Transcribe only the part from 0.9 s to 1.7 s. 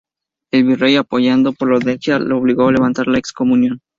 apoyado por